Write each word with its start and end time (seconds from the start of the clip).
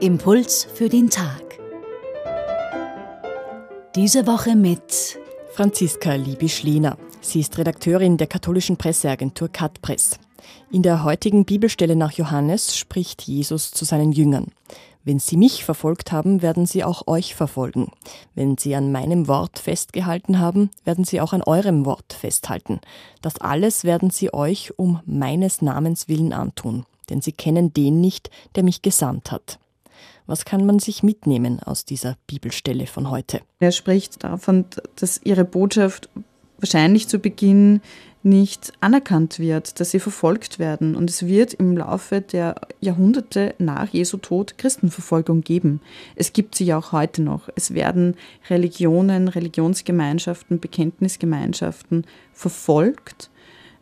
Impuls 0.00 0.66
für 0.72 0.88
den 0.88 1.10
Tag. 1.10 1.58
Diese 3.94 4.26
Woche 4.26 4.56
mit 4.56 5.18
Franziska 5.52 6.14
Liebisch-Lehner. 6.14 6.96
Sie 7.20 7.40
ist 7.40 7.58
Redakteurin 7.58 8.16
der 8.16 8.26
katholischen 8.26 8.78
Presseagentur 8.78 9.50
Katpress. 9.50 10.18
In 10.72 10.82
der 10.82 11.04
heutigen 11.04 11.44
Bibelstelle 11.44 11.94
nach 11.94 12.12
Johannes 12.12 12.74
spricht 12.74 13.20
Jesus 13.20 13.70
zu 13.70 13.84
seinen 13.84 14.12
Jüngern. 14.12 14.46
Wenn 15.02 15.18
Sie 15.18 15.38
mich 15.38 15.64
verfolgt 15.64 16.12
haben, 16.12 16.42
werden 16.42 16.66
Sie 16.66 16.84
auch 16.84 17.06
euch 17.06 17.34
verfolgen. 17.34 17.90
Wenn 18.34 18.58
Sie 18.58 18.74
an 18.74 18.92
meinem 18.92 19.28
Wort 19.28 19.58
festgehalten 19.58 20.38
haben, 20.38 20.70
werden 20.84 21.04
Sie 21.04 21.20
auch 21.22 21.32
an 21.32 21.42
eurem 21.42 21.86
Wort 21.86 22.12
festhalten. 22.12 22.80
Das 23.22 23.38
alles 23.40 23.84
werden 23.84 24.10
Sie 24.10 24.34
euch 24.34 24.78
um 24.78 25.00
meines 25.06 25.62
Namens 25.62 26.08
willen 26.08 26.34
antun, 26.34 26.84
denn 27.08 27.22
Sie 27.22 27.32
kennen 27.32 27.72
den 27.72 28.00
nicht, 28.02 28.30
der 28.56 28.62
mich 28.62 28.82
gesandt 28.82 29.32
hat. 29.32 29.58
Was 30.26 30.44
kann 30.44 30.66
man 30.66 30.78
sich 30.78 31.02
mitnehmen 31.02 31.60
aus 31.60 31.84
dieser 31.84 32.16
Bibelstelle 32.26 32.86
von 32.86 33.10
heute? 33.10 33.40
Er 33.58 33.72
spricht 33.72 34.22
davon, 34.22 34.66
dass 34.96 35.20
ihre 35.24 35.44
Botschaft 35.44 36.08
wahrscheinlich 36.58 37.08
zu 37.08 37.18
Beginn 37.18 37.80
nicht 38.22 38.72
anerkannt 38.80 39.38
wird, 39.38 39.80
dass 39.80 39.92
sie 39.92 40.00
verfolgt 40.00 40.58
werden. 40.58 40.94
Und 40.94 41.08
es 41.08 41.26
wird 41.26 41.54
im 41.54 41.76
Laufe 41.76 42.20
der 42.20 42.54
Jahrhunderte 42.80 43.54
nach 43.58 43.88
Jesu 43.88 44.18
Tod 44.18 44.58
Christenverfolgung 44.58 45.40
geben. 45.40 45.80
Es 46.16 46.32
gibt 46.32 46.54
sie 46.54 46.66
ja 46.66 46.78
auch 46.78 46.92
heute 46.92 47.22
noch. 47.22 47.48
Es 47.56 47.72
werden 47.72 48.16
Religionen, 48.50 49.28
Religionsgemeinschaften, 49.28 50.60
Bekenntnisgemeinschaften 50.60 52.04
verfolgt, 52.34 53.30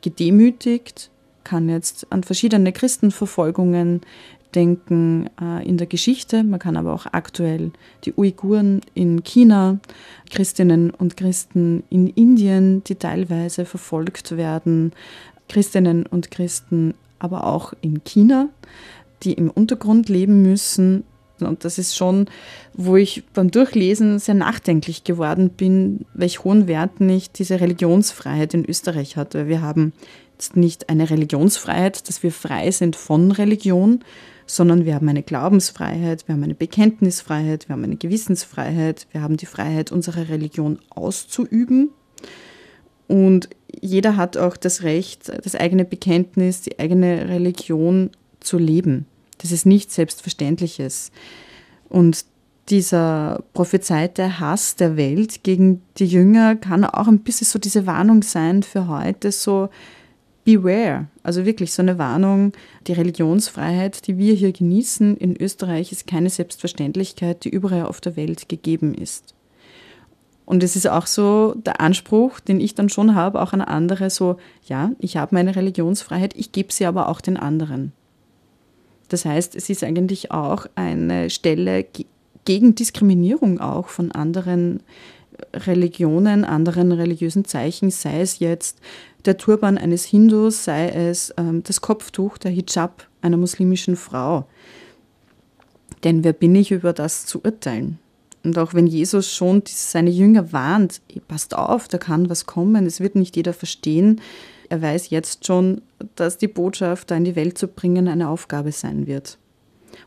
gedemütigt, 0.03 1.11
kann 1.43 1.69
jetzt 1.69 2.07
an 2.11 2.23
verschiedene 2.23 2.73
Christenverfolgungen 2.73 4.03
denken 4.55 5.29
äh, 5.41 5.67
in 5.67 5.77
der 5.77 5.87
Geschichte, 5.87 6.43
man 6.43 6.59
kann 6.59 6.77
aber 6.77 6.93
auch 6.93 7.07
aktuell 7.13 7.71
die 8.05 8.15
Uiguren 8.15 8.81
in 8.95 9.23
China, 9.25 9.79
Christinnen 10.31 10.91
und 10.91 11.17
Christen 11.17 11.83
in 11.91 12.09
Indien, 12.09 12.83
die 12.85 12.95
teilweise 12.95 13.65
verfolgt 13.65 14.37
werden, 14.37 14.93
Christinnen 15.49 16.07
und 16.07 16.31
Christen 16.31 16.95
aber 17.19 17.47
auch 17.47 17.73
in 17.81 18.05
China, 18.05 18.49
die 19.23 19.33
im 19.33 19.51
Untergrund 19.51 20.09
leben 20.09 20.43
müssen. 20.43 21.05
Und 21.41 21.65
das 21.65 21.79
ist 21.79 21.97
schon, 21.97 22.27
wo 22.75 22.97
ich 22.97 23.25
beim 23.33 23.51
Durchlesen 23.51 24.19
sehr 24.19 24.35
nachdenklich 24.35 25.05
geworden 25.05 25.51
bin, 25.51 26.05
welch 26.15 26.45
hohen 26.45 26.67
Wert 26.67 27.01
nicht 27.01 27.39
diese 27.39 27.61
Religionsfreiheit 27.61 28.55
in 28.55 28.65
Österreich 28.65 29.17
hat. 29.17 29.35
Weil 29.35 29.49
wir 29.49 29.63
haben 29.63 29.93
jetzt 30.33 30.57
nicht 30.57 30.89
eine 30.89 31.11
Religionsfreiheit, 31.11 32.09
dass 32.09 32.23
wir 32.23 32.33
frei 32.33 32.71
sind 32.71 32.97
von 32.97 33.33
Religion, 33.33 34.05
sondern 34.49 34.87
wir 34.87 34.95
haben 34.95 35.09
eine 35.09 35.23
Glaubensfreiheit, 35.23 36.27
wir 36.27 36.35
haben 36.35 36.43
eine 36.43 36.55
Bekenntnisfreiheit, 36.55 37.69
wir 37.69 37.75
haben 37.75 37.85
eine 37.85 37.97
Gewissensfreiheit, 37.97 39.07
wir 39.13 39.23
haben 39.23 39.37
die 39.37 39.47
Freiheit, 39.47 39.93
unsere 39.93 40.29
Religion 40.29 40.79
auszuüben. 40.89 41.91
Und 43.07 43.51
jeder 43.81 44.17
hat 44.17 44.37
auch 44.37 44.57
das 44.57 44.83
Recht, 44.83 45.31
das 45.45 45.55
eigene 45.55 45.85
Bekenntnis, 45.85 46.63
die 46.63 46.79
eigene 46.79 47.29
Religion 47.29 48.11
zu 48.41 48.59
leben. 48.59 49.07
Das 49.37 49.53
ist 49.53 49.67
nichts 49.67 49.95
Selbstverständliches. 49.95 51.13
Und 51.89 52.25
dieser 52.71 53.45
prophezeite 53.53 54.41
Hass 54.41 54.77
der 54.77 54.97
Welt 54.97 55.43
gegen 55.43 55.83
die 55.99 56.07
Jünger 56.07 56.57
kann 56.57 56.85
auch 56.85 57.07
ein 57.07 57.21
bisschen 57.21 57.47
so 57.47 57.59
diese 57.59 57.87
Warnung 57.87 58.23
sein 58.23 58.63
für 58.63 58.89
heute, 58.89 59.31
so 59.31 59.69
beware. 60.49 61.09
Also 61.23 61.45
wirklich 61.45 61.75
so 61.75 61.83
eine 61.83 61.99
Warnung, 61.99 62.53
die 62.87 62.95
Religionsfreiheit, 62.95 64.07
die 64.07 64.17
wir 64.17 64.33
hier 64.33 64.53
genießen 64.53 65.19
in 65.19 65.37
Österreich, 65.37 65.93
ist 65.93 66.07
keine 66.07 66.31
Selbstverständlichkeit, 66.31 67.45
die 67.45 67.51
überall 67.51 67.85
auf 67.85 68.01
der 68.01 68.17
Welt 68.17 68.49
gegeben 68.49 68.95
ist. 68.95 69.35
Und 70.47 70.63
es 70.63 70.75
ist 70.75 70.89
auch 70.89 71.07
so 71.07 71.55
der 71.55 71.83
Anspruch, 71.83 72.41
den 72.41 72.61
ich 72.61 72.75
dann 72.75 72.89
schon 72.89 73.15
habe, 73.15 73.43
auch 73.43 73.53
an 73.53 73.61
andere, 73.61 74.09
so, 74.09 74.39
ja, 74.65 74.93
ich 74.99 75.19
habe 75.19 75.35
meine 75.35 75.55
Religionsfreiheit, 75.55 76.35
ich 76.35 76.53
gebe 76.53 76.73
sie 76.73 76.87
aber 76.87 77.11
auch 77.11 77.21
den 77.21 77.37
anderen. 77.37 77.93
Das 79.09 79.27
heißt, 79.27 79.55
es 79.55 79.69
ist 79.69 79.85
eigentlich 79.85 80.31
auch 80.31 80.65
eine 80.75 81.29
Stelle 81.29 81.85
gegen 82.47 82.75
Diskriminierung 82.75 83.61
auch 83.61 83.89
von 83.89 84.13
anderen 84.13 84.83
Religionen, 85.55 86.45
anderen 86.45 86.93
religiösen 86.93 87.45
Zeichen, 87.45 87.91
sei 87.91 88.21
es 88.21 88.39
jetzt 88.39 88.81
der 89.25 89.37
Turban 89.37 89.79
eines 89.79 90.05
Hindus, 90.05 90.65
sei 90.65 90.89
es 90.89 91.33
ähm, 91.37 91.63
das 91.65 91.81
Kopftuch, 91.81 92.39
der 92.39 92.51
Hijab 92.51 93.07
einer 93.21 93.37
muslimischen 93.37 93.97
Frau. 93.97 94.47
Denn 96.05 96.25
wer 96.25 96.33
bin 96.33 96.55
ich, 96.55 96.71
über 96.71 96.93
das 96.93 97.27
zu 97.27 97.41
urteilen? 97.43 97.99
Und 98.45 98.57
auch 98.57 98.73
wenn 98.73 98.87
Jesus 98.87 99.33
schon 99.33 99.63
seine 99.67 100.11
Jünger 100.11 100.53
warnt, 100.53 101.01
passt 101.27 101.57
auf, 101.57 101.89
da 101.89 101.99
kann 101.99 102.31
was 102.31 102.47
kommen, 102.47 102.87
es 102.87 103.01
wird 103.01 103.17
nicht 103.17 103.37
jeder 103.37 103.53
verstehen. 103.53 104.21
Er 104.69 104.81
weiß 104.81 105.11
jetzt 105.11 105.47
schon, 105.47 105.83
dass 106.15 106.39
die 106.39 106.49
Botschaft 106.49 107.11
da 107.11 107.17
in 107.17 107.25
die 107.25 107.37
Welt 107.37 107.59
zu 107.59 107.69
bringen 107.69 108.07
eine 108.07 108.29
Aufgabe 108.29 108.71
sein 108.71 109.07
wird. 109.07 109.39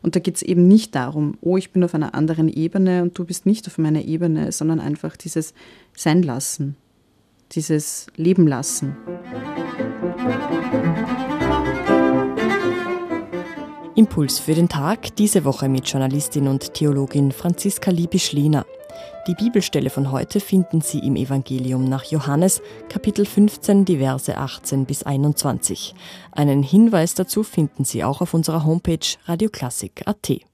Und 0.00 0.16
da 0.16 0.20
geht 0.20 0.36
es 0.36 0.42
eben 0.42 0.66
nicht 0.68 0.94
darum, 0.94 1.36
oh, 1.40 1.56
ich 1.56 1.72
bin 1.72 1.84
auf 1.84 1.94
einer 1.94 2.14
anderen 2.14 2.48
Ebene 2.48 3.02
und 3.02 3.18
du 3.18 3.24
bist 3.24 3.46
nicht 3.46 3.66
auf 3.66 3.78
meiner 3.78 4.02
Ebene, 4.02 4.52
sondern 4.52 4.80
einfach 4.80 5.16
dieses 5.16 5.54
Sein 5.94 6.22
lassen, 6.22 6.76
dieses 7.52 8.06
Leben 8.16 8.46
lassen. 8.46 8.96
Impuls 13.94 14.38
für 14.38 14.54
den 14.54 14.68
Tag 14.68 15.14
diese 15.16 15.44
Woche 15.44 15.68
mit 15.68 15.86
Journalistin 15.86 16.48
und 16.48 16.72
Theologin 16.74 17.30
Franziska 17.30 17.90
Liebisch-Lehner. 17.90 18.64
Die 19.26 19.34
Bibelstelle 19.34 19.90
von 19.90 20.10
heute 20.10 20.40
finden 20.40 20.80
Sie 20.80 20.98
im 20.98 21.16
Evangelium 21.16 21.84
nach 21.84 22.04
Johannes, 22.04 22.60
Kapitel 22.88 23.24
15, 23.24 23.84
die 23.84 23.98
Verse 23.98 24.36
18 24.36 24.84
bis 24.84 25.04
21. 25.04 25.94
Einen 26.32 26.62
Hinweis 26.62 27.14
dazu 27.14 27.42
finden 27.42 27.84
Sie 27.84 28.02
auch 28.04 28.20
auf 28.20 28.34
unserer 28.34 28.64
Homepage 28.64 28.98
radioklassik.at. 29.26 30.51